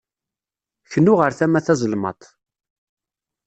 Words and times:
Knu 0.91 1.13
ɣer 1.19 1.31
tama 1.39 1.59
tazelmaḍt. 1.65 2.23